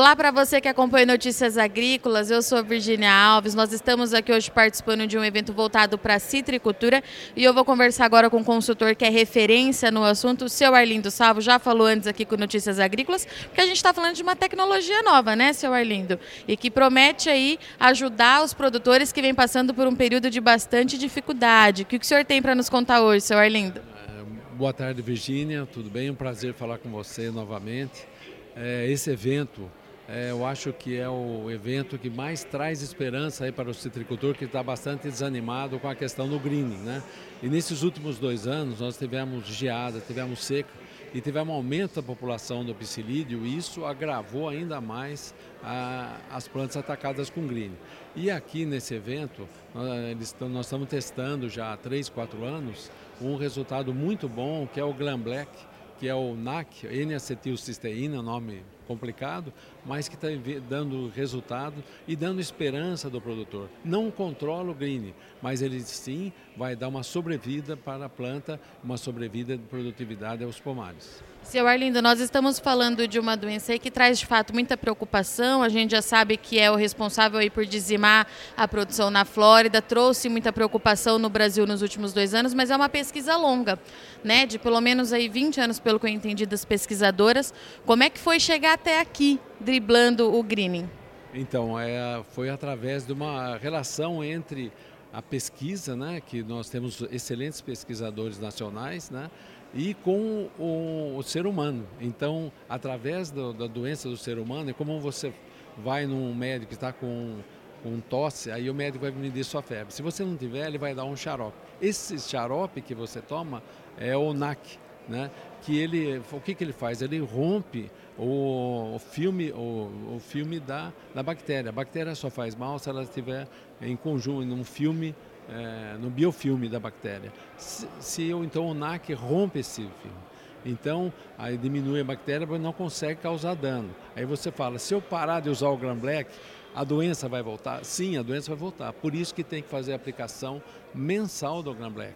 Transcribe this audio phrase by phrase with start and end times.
[0.00, 3.54] Olá para você que acompanha Notícias Agrícolas, eu sou Virginia Alves.
[3.54, 7.04] Nós estamos aqui hoje participando de um evento voltado para a citricultura
[7.36, 10.74] e eu vou conversar agora com um consultor que é referência no assunto, o seu
[10.74, 11.42] Arlindo Salvo.
[11.42, 15.02] Já falou antes aqui com Notícias Agrícolas, porque a gente está falando de uma tecnologia
[15.02, 16.18] nova, né, seu Arlindo?
[16.48, 20.96] E que promete aí ajudar os produtores que vêm passando por um período de bastante
[20.96, 21.82] dificuldade.
[21.82, 23.82] O que o senhor tem para nos contar hoje, seu Arlindo?
[24.08, 25.68] É, boa tarde, Virginia.
[25.70, 26.08] Tudo bem?
[26.08, 28.08] Um prazer falar com você novamente.
[28.56, 29.70] É, esse evento
[30.12, 34.34] é, eu acho que é o evento que mais traz esperança aí para o citricultor
[34.34, 36.78] que está bastante desanimado com a questão do greening.
[36.78, 37.00] Né?
[37.40, 40.68] E nesses últimos dois anos nós tivemos geada, tivemos seca
[41.14, 45.32] e tivemos um aumento da população do psilídeo e isso agravou ainda mais
[45.62, 47.72] a, as plantas atacadas com green.
[48.16, 52.90] E aqui nesse evento nós, nós estamos testando já há 3, 4 anos
[53.20, 55.50] um resultado muito bom que é o Glam Black,
[56.00, 59.52] que é o NAC, N-acetilcisteína, nome complicado,
[59.84, 60.28] mas que está
[60.68, 63.68] dando resultado e dando esperança do produtor.
[63.84, 68.96] Não controla o green, mas ele sim vai dar uma sobrevida para a planta, uma
[68.96, 71.22] sobrevida de produtividade aos pomares.
[71.42, 75.62] Seu Arlindo, nós estamos falando de uma doença que traz de fato muita preocupação.
[75.62, 80.28] A gente já sabe que é o responsável por dizimar a produção na Flórida, trouxe
[80.28, 83.78] muita preocupação no Brasil nos últimos dois anos, mas é uma pesquisa longa,
[84.22, 84.46] né?
[84.46, 87.52] De pelo menos aí 20 anos, pelo que eu entendi das pesquisadoras.
[87.84, 90.88] Como é que foi chegar até aqui, driblando o greening?
[91.34, 94.72] Então, é, foi através de uma relação entre
[95.12, 99.28] a pesquisa, né, que nós temos excelentes pesquisadores nacionais, né,
[99.74, 101.84] e com o, o ser humano.
[102.00, 105.32] Então, através do, da doença do ser humano, é como você
[105.76, 107.38] vai num médico que está com,
[107.82, 109.92] com tosse, aí o médico vai medir sua febre.
[109.92, 111.56] Se você não tiver, ele vai dar um xarope.
[111.82, 113.60] Esse xarope que você toma
[113.98, 114.78] é o NAC,
[115.10, 115.30] né?
[115.62, 117.02] que ele, o que, que ele faz?
[117.02, 121.68] Ele rompe o, o filme, o, o, filme da, da bactéria.
[121.68, 123.46] A bactéria só faz mal se ela estiver
[123.80, 125.14] em conjunto, num filme
[125.48, 127.32] é, no biofilme da bactéria.
[127.56, 130.18] Se, se eu, então o NAC rompe esse filme,
[130.64, 133.90] então aí diminui a bactéria, mas não consegue causar dano.
[134.14, 136.30] Aí você fala, se eu parar de usar o Gram Black,
[136.74, 137.84] a doença vai voltar?
[137.84, 138.92] Sim, a doença vai voltar.
[138.92, 140.62] Por isso que tem que fazer a aplicação
[140.94, 142.14] mensal do Gram Black.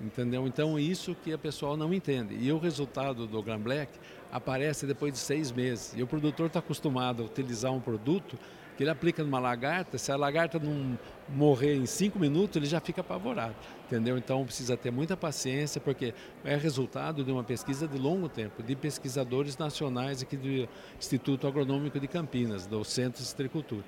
[0.00, 0.46] Entendeu?
[0.46, 2.36] Então isso que a pessoa não entende.
[2.38, 3.92] E o resultado do Gram Black
[4.32, 5.94] aparece depois de seis meses.
[5.96, 8.36] E o produtor está acostumado a utilizar um produto
[8.76, 12.80] que ele aplica numa lagarta, se a lagarta não morrer em cinco minutos, ele já
[12.80, 13.54] fica apavorado,
[13.86, 14.18] entendeu?
[14.18, 16.12] Então precisa ter muita paciência, porque
[16.44, 20.68] é resultado de uma pesquisa de longo tempo, de pesquisadores nacionais aqui do
[20.98, 23.84] Instituto Agronômico de Campinas, do Centro de Citricultura.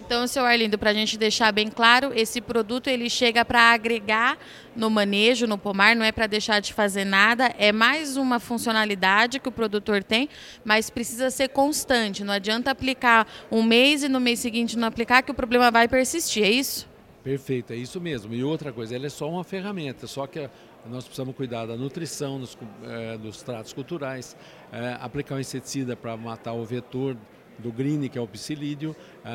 [0.00, 4.36] Então, seu Arlindo, para a gente deixar bem claro, esse produto ele chega para agregar
[4.76, 9.40] no manejo, no pomar, não é para deixar de fazer nada, é mais uma funcionalidade
[9.40, 10.28] que o produtor tem,
[10.64, 12.22] mas precisa ser constante.
[12.22, 15.88] Não adianta aplicar um mês e no mês seguinte não aplicar, que o problema vai
[15.88, 16.86] persistir, é isso?
[17.22, 18.34] Perfeito, é isso mesmo.
[18.34, 20.50] E outra coisa, ela é só uma ferramenta, só que
[20.86, 24.36] nós precisamos cuidar da nutrição, dos, é, dos tratos culturais,
[24.70, 27.16] é, aplicar um inseticida para matar o vetor
[27.58, 28.94] do green, que é o psilídeo,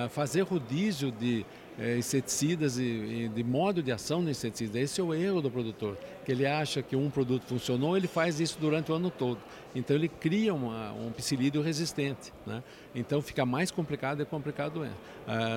[0.10, 1.46] fazer rodízio de
[1.80, 4.78] eh, inseticidas e, de modo de ação do inseticida.
[4.80, 8.42] Esse é o erro do produtor, que ele acha que um produto funcionou, ele faz
[8.42, 9.40] isso durante o ano todo.
[9.74, 12.34] Então ele cria uma, um psilídeo resistente.
[12.46, 12.62] Né?
[12.94, 14.86] Então fica mais complicado e complicado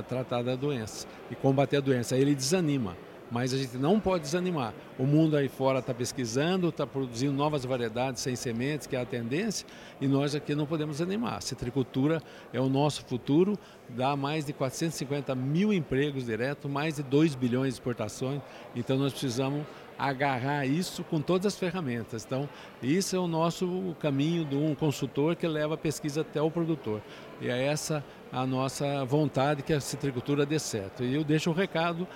[0.09, 2.15] tratar da doença e combater a doença.
[2.15, 2.97] Aí ele desanima
[3.33, 4.75] mas a gente não pode desanimar.
[4.99, 9.07] O mundo aí fora está pesquisando, está produzindo novas variedades sem sementes, que é a
[9.07, 9.67] tendência,
[9.99, 11.37] e nós aqui não podemos desanimar.
[11.37, 12.23] A citricultura
[12.53, 17.69] é o nosso futuro, dá mais de 450 mil empregos diretos, mais de 2 bilhões
[17.69, 18.43] de exportações,
[18.77, 19.65] então nós precisamos
[19.99, 22.25] agarrar isso com todas as ferramentas.
[22.25, 22.49] Então,
[22.83, 27.01] isso é o nosso caminho de um consultor que leva a pesquisa até o produtor.
[27.41, 31.05] E é essa a nossa vontade que a citricultura dê certo.
[31.05, 32.09] E eu deixo um recado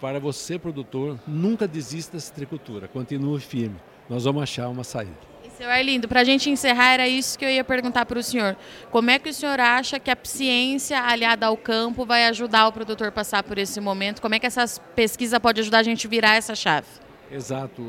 [0.00, 3.76] para você, produtor, nunca desista da citricultura, continue firme.
[4.08, 5.30] Nós vamos achar uma saída.
[5.56, 8.56] Seu Arlindo, para a gente encerrar, era isso que eu ia perguntar para o senhor.
[8.90, 12.72] Como é que o senhor acha que a ciência aliada ao campo vai ajudar o
[12.72, 14.22] produtor a passar por esse momento?
[14.22, 14.64] Como é que essa
[14.96, 16.86] pesquisa pode ajudar a gente a virar essa chave?
[17.32, 17.80] Exato,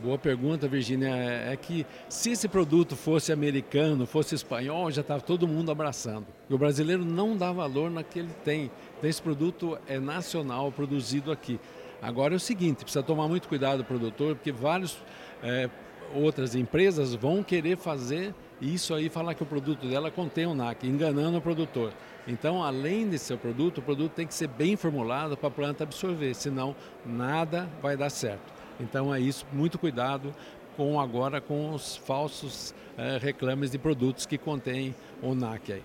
[0.00, 1.08] boa pergunta, Virginia.
[1.08, 6.26] É, é que se esse produto fosse americano, fosse espanhol, já estava todo mundo abraçando.
[6.48, 8.70] E o brasileiro não dá valor naquele tem.
[8.96, 11.58] Então, esse produto é nacional, produzido aqui.
[12.00, 14.96] Agora é o seguinte, precisa tomar muito cuidado o produtor, porque várias
[15.42, 15.68] é,
[16.14, 20.86] outras empresas vão querer fazer isso aí, falar que o produto dela contém o NAC,
[20.86, 21.92] enganando o produtor.
[22.28, 25.82] Então, além desse seu produto, o produto tem que ser bem formulado para a planta
[25.82, 28.53] absorver, senão nada vai dar certo.
[28.80, 30.34] Então é isso, muito cuidado
[30.76, 35.82] com agora com os falsos é, reclames de produtos que contêm o NAC aí.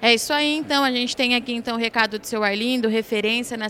[0.00, 0.84] É isso aí, então.
[0.84, 3.68] A gente tem aqui então o recado do seu Arlindo, referência na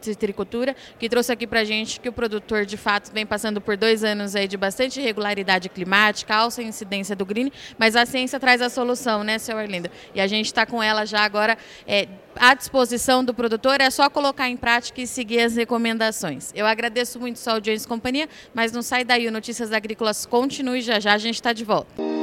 [0.00, 4.04] citricultura, que trouxe aqui para gente que o produtor, de fato, vem passando por dois
[4.04, 8.68] anos aí de bastante irregularidade climática, alta incidência do green, mas a ciência traz a
[8.68, 9.90] solução, né, seu Arlindo?
[10.14, 11.56] E a gente está com ela já agora
[11.86, 16.52] é, à disposição do produtor, é só colocar em prática e seguir as recomendações.
[16.54, 20.80] Eu agradeço muito sua audiência e companhia, mas não sai daí, o Notícias Agrícolas continue
[20.80, 22.17] já já, a gente está de volta.